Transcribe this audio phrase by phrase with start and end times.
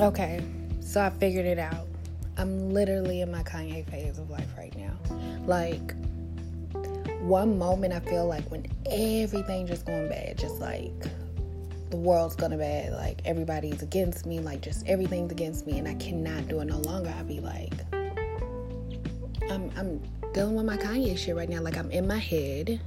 [0.00, 0.40] Okay,
[0.80, 1.88] so I figured it out.
[2.36, 4.92] I'm literally in my Kanye phase of life right now.
[5.44, 5.92] Like,
[7.20, 10.92] one moment I feel like when everything just going bad, just like
[11.90, 15.94] the world's gonna bad, like everybody's against me, like just everything's against me, and I
[15.94, 17.12] cannot do it no longer.
[17.18, 17.74] I'd be like,
[19.50, 20.00] I'm, I'm
[20.32, 21.60] dealing with my Kanye shit right now.
[21.60, 22.80] Like I'm in my head.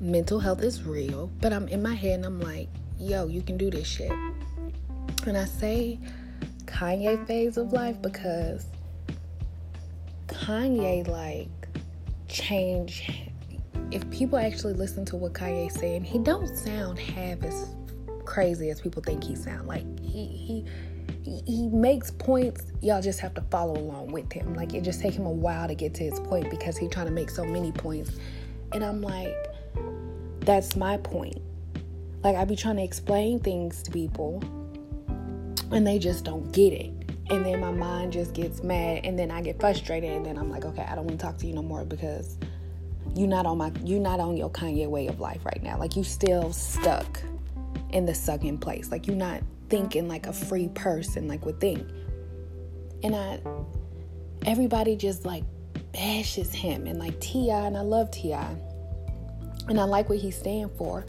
[0.00, 3.56] Mental health is real, but I'm in my head and I'm like, yo, you can
[3.56, 4.12] do this shit.
[5.26, 5.98] And I say
[6.68, 8.66] Kanye phase of life because
[10.28, 11.48] Kanye like
[12.28, 13.28] change
[13.90, 17.74] if people actually listen to what Kanye's saying, he don't sound half as
[18.24, 19.66] crazy as people think he sound.
[19.66, 22.72] Like he he he makes points.
[22.82, 24.54] Y'all just have to follow along with him.
[24.54, 27.06] Like it just take him a while to get to his point because he's trying
[27.06, 28.12] to make so many points.
[28.72, 29.34] And I'm like,
[30.40, 31.40] that's my point.
[32.22, 34.42] Like I be trying to explain things to people,
[35.70, 36.92] and they just don't get it.
[37.30, 40.50] And then my mind just gets mad, and then I get frustrated, and then I'm
[40.50, 42.38] like, okay, I don't want to talk to you no more because
[43.14, 45.78] you're not on my you're not on your Kanye way of life right now.
[45.78, 47.20] Like you still stuck
[47.90, 48.90] in the sucking place.
[48.90, 51.86] Like you're not thinking like a free person like would think.
[53.02, 53.40] And I
[54.46, 55.44] everybody just like
[55.92, 57.66] bashes him and like T.I.
[57.66, 58.56] and I love T.I.
[59.68, 61.04] And I like what he's standing for.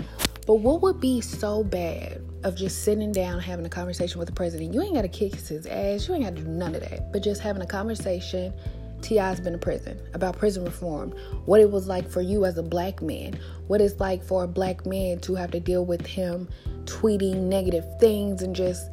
[0.45, 4.33] But what would be so bad of just sitting down having a conversation with the
[4.33, 4.73] president?
[4.73, 7.11] You ain't gotta kick his ass, you ain't gotta do none of that.
[7.11, 8.53] But just having a conversation
[9.01, 11.11] T.I.'s been to prison, about prison reform,
[11.45, 14.47] what it was like for you as a black man, what it's like for a
[14.47, 16.47] black man to have to deal with him
[16.85, 18.89] tweeting negative things and just,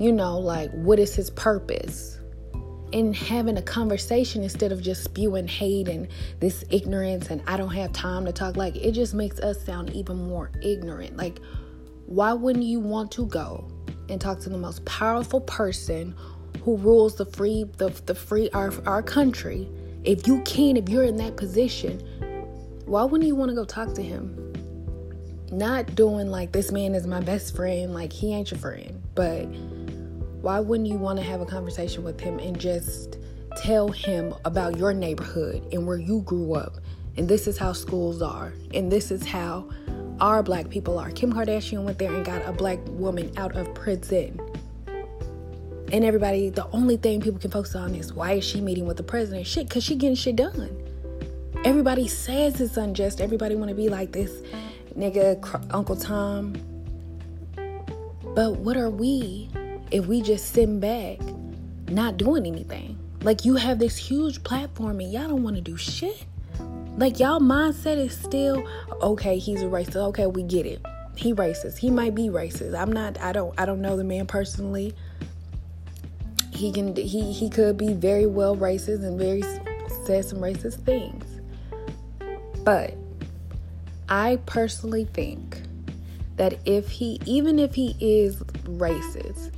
[0.00, 2.18] you know, like what is his purpose?
[2.92, 6.08] And having a conversation instead of just spewing hate and
[6.40, 9.90] this ignorance and I don't have time to talk, like it just makes us sound
[9.90, 11.16] even more ignorant.
[11.16, 11.40] Like,
[12.06, 13.70] why wouldn't you want to go
[14.08, 16.14] and talk to the most powerful person
[16.62, 19.68] who rules the free the, the free our, our country?
[20.04, 22.02] If you can if you're in that position
[22.86, 24.52] why wouldn't you want to go talk to him?
[25.50, 29.02] Not doing like this man is my best friend like he ain't your friend.
[29.14, 29.44] But
[30.42, 33.16] why wouldn't you want to have a conversation with him and just
[33.56, 36.76] tell him about your neighborhood and where you grew up?
[37.16, 38.52] And this is how schools are.
[38.74, 39.70] And this is how
[40.20, 43.72] our black people are kim kardashian went there and got a black woman out of
[43.74, 44.40] prison
[45.94, 48.96] and everybody, the only thing people can focus on is why is she meeting with
[48.96, 49.46] the president?
[49.46, 50.76] Shit, cause she getting shit done.
[51.64, 53.20] Everybody says it's unjust.
[53.20, 54.42] Everybody want to be like this
[54.98, 55.38] nigga
[55.72, 56.54] Uncle Tom.
[58.34, 59.48] But what are we
[59.92, 61.20] if we just sitting back,
[61.88, 62.98] not doing anything?
[63.22, 66.24] Like you have this huge platform and y'all don't want to do shit.
[66.96, 68.66] Like y'all mindset is still
[69.02, 69.38] okay.
[69.38, 69.96] He's a racist.
[69.96, 70.80] Okay, we get it.
[71.16, 71.78] He racist.
[71.78, 72.78] He might be racist.
[72.78, 73.20] I'm not.
[73.20, 73.54] I don't.
[73.58, 74.94] I don't know the man personally
[76.54, 79.42] he can he he could be very well racist and very
[80.06, 81.24] said some racist things.
[82.62, 82.94] But
[84.08, 85.62] I personally think
[86.36, 89.50] that if he even if he is racist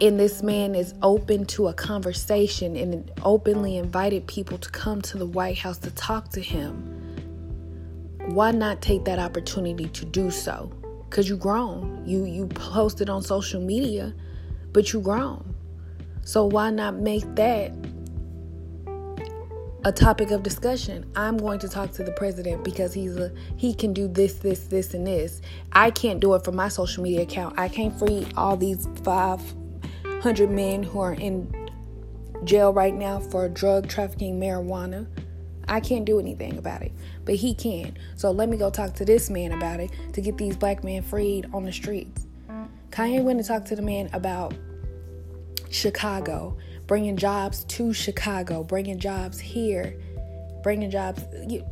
[0.00, 5.18] and this man is open to a conversation and openly invited people to come to
[5.18, 6.96] the White House to talk to him,
[8.26, 10.72] why not take that opportunity to do so?
[11.10, 12.04] Cause you grown.
[12.06, 14.14] You you posted on social media
[14.72, 15.54] but you grown.
[16.22, 17.72] So why not make that
[19.84, 21.10] a topic of discussion?
[21.16, 24.60] I'm going to talk to the president because he's a he can do this, this,
[24.60, 25.40] this, and this.
[25.72, 27.58] I can't do it for my social media account.
[27.58, 28.86] I can't free all these
[30.20, 31.50] 500 men who are in
[32.44, 35.06] jail right now for drug trafficking marijuana.
[35.66, 36.92] I can't do anything about it,
[37.24, 37.96] but he can.
[38.16, 41.00] So let me go talk to this man about it to get these black men
[41.00, 42.26] freed on the streets.
[42.90, 44.52] Kanye went and talked to the man about
[45.70, 46.54] Chicago,
[46.86, 49.98] bringing jobs to Chicago, bringing jobs here,
[50.62, 51.24] bringing jobs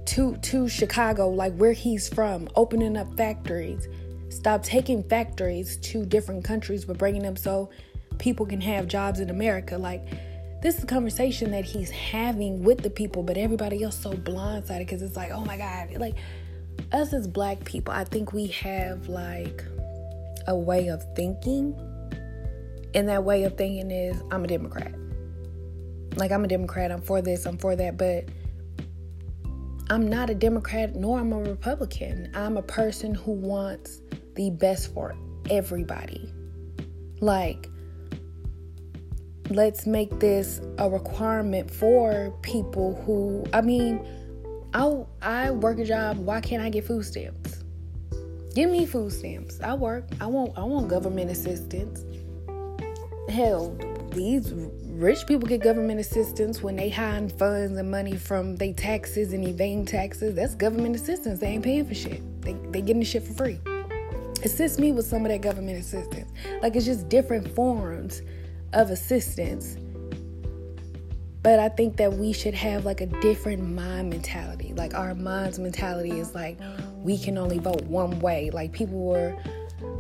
[0.06, 3.89] to to Chicago, like where he's from, opening up factories.
[4.30, 7.68] Stop taking factories to different countries, but bringing them so
[8.18, 9.78] people can have jobs in America.
[9.78, 10.03] Like
[10.62, 14.80] this is a conversation that he's having with the people, but everybody else so blindsided
[14.80, 16.16] because it's like, oh my God, like
[16.92, 19.65] us as black people, I think we have like
[20.47, 21.76] a way of thinking.
[22.94, 24.92] And that way of thinking is I'm a Democrat.
[26.16, 28.24] Like I'm a Democrat, I'm for this, I'm for that, but
[29.91, 32.30] I'm not a Democrat nor I'm a Republican.
[32.34, 34.03] I'm a person who wants
[34.34, 35.16] the best for
[35.48, 36.32] everybody.
[37.20, 37.68] Like,
[39.50, 44.00] let's make this a requirement for people who, I mean,
[44.74, 46.18] I I work a job.
[46.18, 47.65] Why can't I get food stamps?
[48.54, 49.60] Give me food stamps.
[49.60, 50.04] I work.
[50.21, 52.04] I want I want government assistance.
[53.28, 53.77] hell,
[54.12, 54.53] these
[54.86, 59.47] rich people get government assistance when they hide funds and money from their taxes and
[59.47, 60.34] evading taxes.
[60.34, 61.41] That's government assistance.
[61.41, 62.22] They ain't paying for shit.
[62.42, 63.60] They they getting the shit for free.
[64.44, 66.30] Assist me with some of that government assistance.
[66.62, 68.22] Like it's just different forms
[68.72, 69.76] of assistance.
[71.42, 74.74] But I think that we should have like a different mind mentality.
[74.74, 76.59] Like our mind's mentality is like
[76.97, 78.50] we can only vote one way.
[78.50, 79.36] Like people were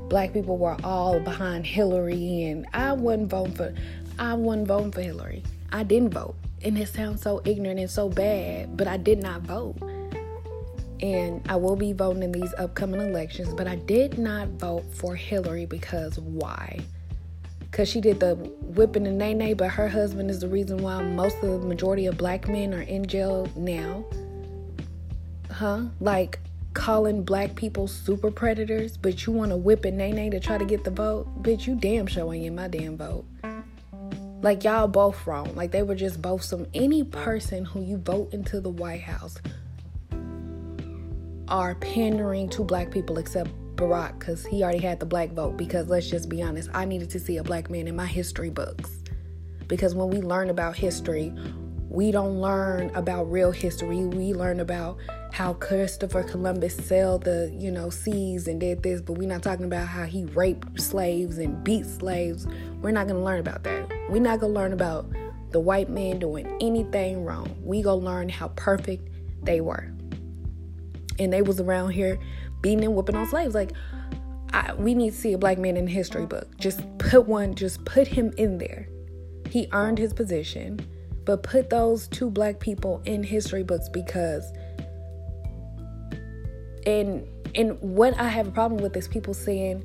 [0.08, 3.74] black people were all behind Hillary and I wasn't voting for
[4.18, 5.42] I wasn't voting for Hillary.
[5.72, 6.34] I didn't vote.
[6.62, 9.76] And it sounds so ignorant and so bad, but I did not vote.
[11.00, 15.14] And I will be voting in these upcoming elections, but I did not vote for
[15.14, 16.80] Hillary because why?
[17.70, 21.02] Because she did the whipping and Nae Nae, but her husband is the reason why
[21.02, 24.04] most of the majority of black men are in jail now.
[25.50, 25.82] Huh?
[26.00, 26.40] Like
[26.74, 30.56] calling black people super predators, but you want to whip and Nae Nae to try
[30.58, 31.42] to get the vote?
[31.42, 33.24] Bitch, you damn sure ain't in my damn vote.
[34.40, 35.54] Like y'all both wrong.
[35.56, 39.38] Like they were just both some any person who you vote into the White House
[41.48, 45.56] are pandering to black people except Barack because he already had the black vote.
[45.56, 48.50] Because let's just be honest, I needed to see a black man in my history
[48.50, 48.98] books.
[49.68, 51.32] Because when we learn about history,
[51.88, 54.04] we don't learn about real history.
[54.04, 54.98] We learn about
[55.32, 59.64] how Christopher Columbus sailed the, you know, seas and did this, but we're not talking
[59.64, 62.46] about how he raped slaves and beat slaves.
[62.82, 63.90] We're not going to learn about that.
[64.10, 65.10] We're not going to learn about
[65.50, 67.56] the white man doing anything wrong.
[67.62, 69.08] We going to learn how perfect
[69.42, 69.90] they were.
[71.18, 72.18] And they was around here
[72.60, 73.54] beating and whooping on slaves.
[73.54, 73.72] Like,
[74.52, 76.56] I, we need to see a black man in the history book.
[76.58, 78.88] Just put one, just put him in there.
[79.50, 80.80] He earned his position,
[81.24, 84.50] but put those two black people in history books because
[86.86, 89.84] and and what I have a problem with is people saying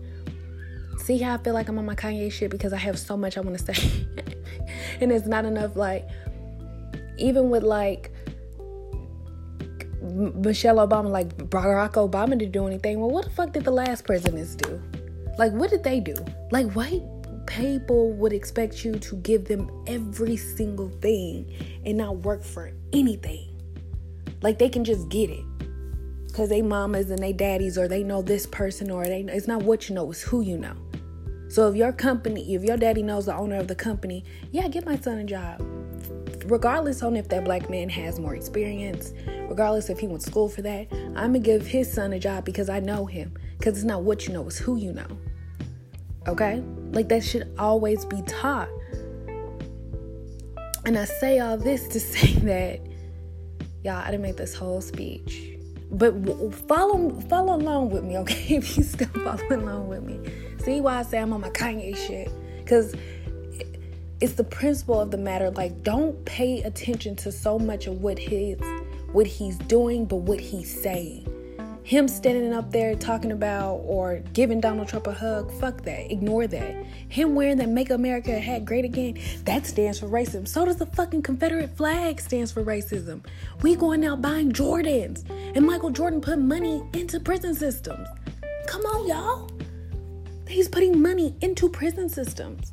[0.97, 3.37] see how I feel like I'm on my Kanye shit because I have so much
[3.37, 4.07] I want to say.
[5.01, 6.07] and it's not enough like
[7.17, 8.12] even with like
[10.13, 12.99] Michelle Obama, like Barack Obama didn't do anything.
[12.99, 14.81] Well, what the fuck did the last presidents do?
[15.37, 16.15] Like, what did they do?
[16.51, 17.01] Like, white
[17.47, 21.51] people would expect you to give them every single thing
[21.85, 23.49] and not work for anything.
[24.41, 25.43] Like, they can just get it
[26.33, 29.61] because they mamas and they daddies or they know this person or they it's not
[29.61, 30.75] what you know it's who you know
[31.47, 34.83] so if your company if your daddy knows the owner of the company yeah give
[34.83, 35.61] my son a job
[36.45, 39.13] regardless on if that black man has more experience
[39.53, 42.43] regardless if he went to school for that i'm gonna give his son a job
[42.43, 43.31] because i know him.
[43.57, 45.07] Because it's not what you know it's who you know.
[46.27, 46.61] Okay?
[46.91, 48.67] Like that should always be taught.
[50.85, 52.81] And i say all this to say that
[53.83, 55.51] y'all i didn't make this whole speech.
[55.91, 56.13] But
[56.67, 58.57] follow follow along with me, okay?
[58.57, 60.19] If you still following along with me,
[60.63, 62.95] see why I say I'm on my Kanye shit, because
[64.19, 65.51] it's the principle of the matter.
[65.51, 68.57] Like, don't pay attention to so much of what his
[69.13, 71.27] what he's doing, but what he's saying
[71.83, 76.11] him standing up there talking about or giving Donald Trump a hug, fuck that.
[76.11, 76.85] Ignore that.
[77.09, 80.47] Him wearing that Make America Hat Great Again, that stands for racism.
[80.47, 83.25] So does the fucking Confederate flag stands for racism.
[83.61, 85.29] We going out buying Jordans.
[85.55, 88.07] And Michael Jordan put money into prison systems.
[88.65, 89.51] Come on, y'all.
[90.47, 92.71] He's putting money into prison systems.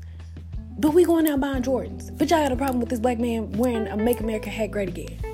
[0.78, 2.16] But we going out buying Jordans.
[2.16, 4.90] But y'all got a problem with this black man wearing a Make America Hat Great
[4.90, 5.29] Again.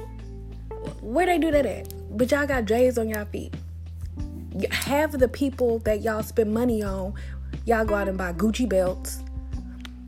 [1.07, 1.95] Where they do that at?
[2.17, 3.55] But y'all got J's on y'all feet
[4.71, 7.15] half of the people that y'all spend money on,
[7.65, 9.23] y'all go out and buy Gucci belts.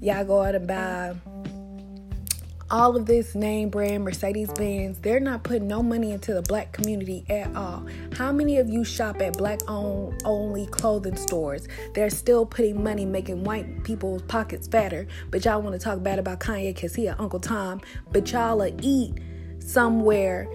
[0.01, 1.15] Y'all go out and buy
[2.71, 4.99] all of this name brand Mercedes Benz.
[5.01, 7.87] They're not putting no money into the black community at all.
[8.17, 11.67] How many of you shop at black owned only clothing stores?
[11.95, 15.07] They're still putting money making white people's pockets fatter.
[15.31, 17.81] But y'all want to talk bad about Kanye because he a Uncle Tom.
[18.13, 19.15] But y'all eat
[19.59, 20.49] somewhere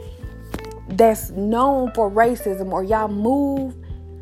[0.90, 3.76] that's known for racism or y'all move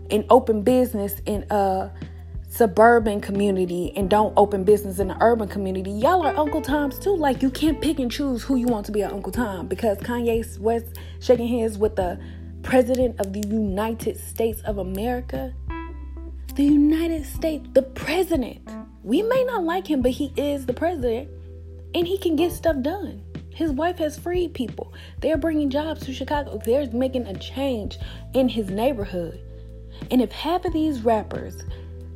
[0.09, 1.91] and open business in a
[2.51, 7.15] suburban community and don't open business in the urban community, y'all are Uncle Toms too.
[7.15, 9.97] Like you can't pick and choose who you want to be an Uncle Tom because
[9.99, 12.19] Kanye West shaking hands with the
[12.61, 15.53] president of the United States of America.
[16.55, 18.67] The United States, the president.
[19.03, 21.29] We may not like him, but he is the president
[21.95, 23.23] and he can get stuff done.
[23.61, 24.91] His wife has freed people.
[25.19, 26.59] They're bringing jobs to Chicago.
[26.65, 27.99] They're making a change
[28.33, 29.39] in his neighborhood.
[30.09, 31.61] And if half of these rappers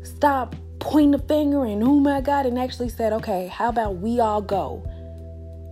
[0.01, 4.19] stop pointing the finger and oh my God and actually said, okay, how about we
[4.19, 4.89] all go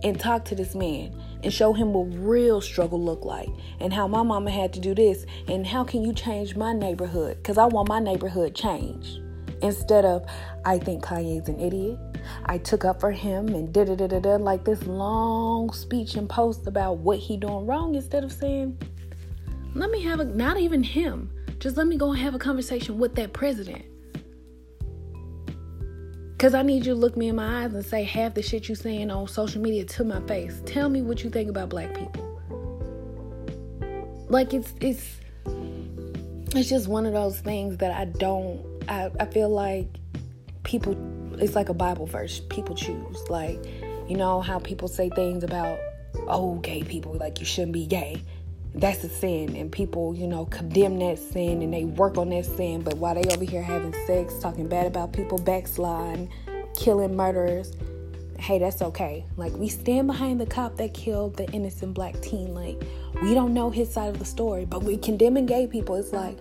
[0.04, 1.12] and talk to this man
[1.42, 3.50] and show him what real struggle look like
[3.80, 7.38] and how my mama had to do this and how can you change my neighborhood?
[7.38, 9.18] Because I want my neighborhood changed.
[9.60, 10.24] Instead of,
[10.64, 11.98] I think Kanye's an idiot.
[12.46, 16.14] I took up for him and da da da da da like this long speech
[16.14, 18.78] and post about what he doing wrong instead of saying,
[19.74, 22.98] let me have a not even him, just let me go and have a conversation
[22.98, 23.84] with that president.
[26.38, 28.68] Cause I need you to look me in my eyes and say half the shit
[28.68, 30.60] you saying on social media to my face.
[30.66, 32.34] Tell me what you think about black people.
[34.28, 35.16] Like it's it's
[36.54, 39.88] it's just one of those things that I don't I, I feel like
[40.64, 40.94] people
[41.40, 42.40] it's like a Bible verse.
[42.48, 43.28] People choose.
[43.28, 43.64] Like,
[44.08, 45.78] you know how people say things about
[46.28, 48.22] oh gay people, like you shouldn't be gay
[48.74, 52.44] that's a sin and people you know condemn that sin and they work on that
[52.44, 56.28] sin but while they over here having sex talking bad about people backsliding
[56.74, 57.72] killing murderers
[58.40, 62.52] hey that's okay like we stand behind the cop that killed the innocent black teen
[62.52, 62.82] like
[63.22, 66.36] we don't know his side of the story but we condemning gay people it's like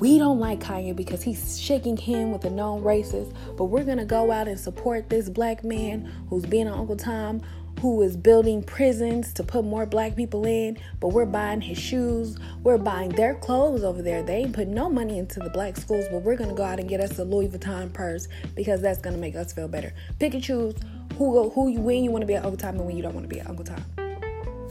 [0.00, 4.06] we don't like Kanye because he's shaking him with a known racist, but we're gonna
[4.06, 7.42] go out and support this black man who's being an Uncle Tom,
[7.80, 12.38] who is building prisons to put more black people in, but we're buying his shoes,
[12.62, 14.22] we're buying their clothes over there.
[14.22, 16.88] They ain't put no money into the black schools, but we're gonna go out and
[16.88, 18.26] get us a Louis Vuitton purse
[18.56, 19.92] because that's gonna make us feel better.
[20.18, 20.76] Pick and choose
[21.18, 23.14] who who you when you want to be an Uncle Tom and when you don't
[23.14, 23.84] want to be an Uncle Tom.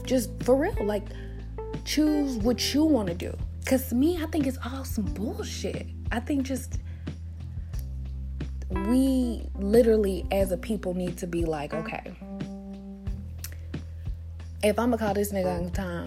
[0.04, 1.04] Just for real, like
[1.84, 3.36] choose what you want to do.
[3.66, 5.86] Cause to me, I think it's all some bullshit.
[6.10, 6.78] I think just
[8.70, 12.14] we literally as a people need to be like, okay
[14.62, 16.04] if I'm gonna call this nigga Uncle Tom,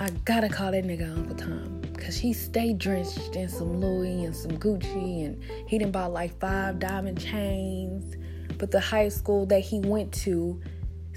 [0.00, 1.82] I gotta call that nigga Uncle Tom.
[1.98, 6.38] Cause he stayed drenched in some Louis and some Gucci and he didn't buy like
[6.38, 8.16] five diamond chains.
[8.58, 10.62] But the high school that he went to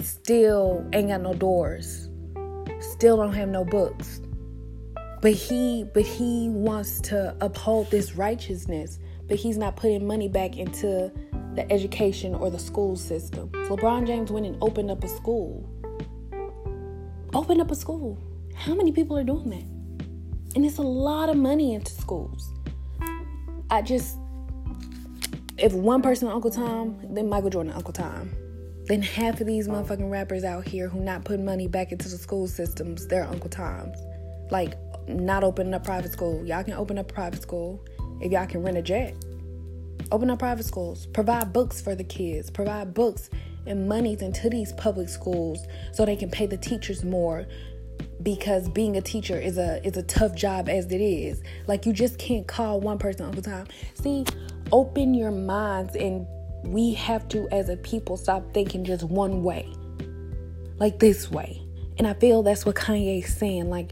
[0.02, 2.10] still ain't got no doors.
[2.82, 4.20] Still don't have no books.
[5.22, 10.58] But he but he wants to uphold this righteousness, but he's not putting money back
[10.58, 11.12] into
[11.56, 13.50] the education or the school system.
[13.50, 15.70] LeBron James went and opened up a school
[17.34, 18.18] opened up a school.
[18.56, 20.56] How many people are doing that?
[20.56, 22.52] And it's a lot of money into schools.
[23.70, 24.18] I just,
[25.58, 28.32] if one person Uncle Tom, then Michael Jordan Uncle Tom.
[28.86, 32.18] Then half of these motherfucking rappers out here who not putting money back into the
[32.18, 33.98] school systems, they're Uncle Toms.
[34.50, 34.74] Like
[35.10, 36.46] not opening up private school.
[36.46, 37.84] Y'all can open up private school
[38.22, 39.16] if y'all can rent a jet.
[40.12, 41.08] Open up private schools.
[41.08, 42.50] Provide books for the kids.
[42.50, 43.30] Provide books
[43.66, 47.46] and monies into these public schools so they can pay the teachers more
[48.24, 51.42] because being a teacher is a is a tough job as it is.
[51.68, 53.68] Like you just can't call one person all the time.
[53.94, 54.25] See,
[54.72, 56.25] open your minds and
[56.63, 59.72] we have to as a people stop thinking just one way.
[60.78, 61.62] Like this way.
[61.98, 63.70] And I feel that's what Kanye's saying.
[63.70, 63.92] Like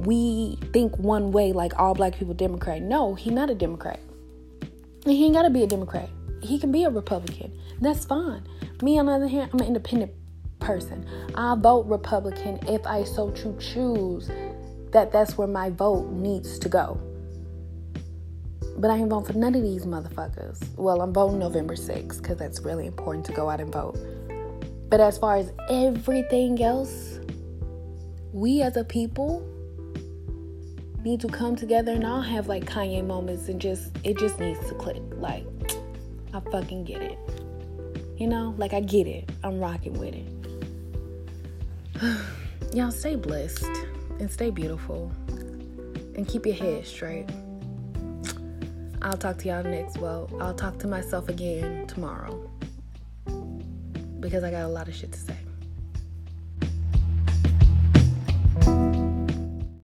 [0.00, 2.82] we think one way like all black people Democrat.
[2.82, 4.00] No, he's not a Democrat.
[5.04, 6.08] He ain't gotta be a Democrat.
[6.42, 7.58] He can be a Republican.
[7.80, 8.46] That's fine.
[8.82, 10.12] Me, on the other hand, I'm an independent
[10.60, 11.06] person.
[11.34, 14.30] I vote Republican if I so choose
[14.92, 17.00] that that's where my vote needs to go.
[18.76, 20.64] But I ain't voting for none of these motherfuckers.
[20.76, 23.98] Well, I'm voting November 6th because that's really important to go out and vote.
[24.88, 27.18] But as far as everything else,
[28.32, 29.44] we as a people
[31.04, 34.60] need to come together and all have like Kanye moments and just, it just needs
[34.68, 35.02] to click.
[35.12, 35.44] Like,
[36.34, 37.18] I fucking get it.
[38.16, 39.30] You know, like I get it.
[39.44, 40.26] I'm rocking with it.
[42.74, 43.64] Y'all stay blessed
[44.20, 45.12] and stay beautiful
[46.16, 47.28] and keep your head straight.
[49.00, 49.98] I'll talk to y'all next.
[49.98, 52.50] Well, I'll talk to myself again tomorrow
[54.18, 55.36] because I got a lot of shit to say.